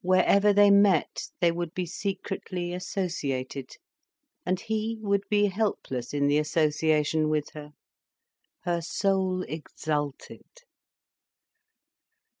[0.00, 3.76] Wherever they met, they would be secretly associated.
[4.44, 7.74] And he would be helpless in the association with her.
[8.64, 10.42] Her soul exulted.